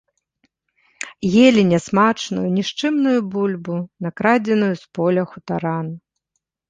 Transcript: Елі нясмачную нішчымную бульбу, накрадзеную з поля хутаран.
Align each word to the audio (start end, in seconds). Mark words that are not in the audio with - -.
Елі 1.47 1.61
нясмачную 1.73 2.45
нішчымную 2.57 3.15
бульбу, 3.35 3.75
накрадзеную 4.07 4.71
з 4.85 4.93
поля 5.01 5.23
хутаран. 5.35 5.87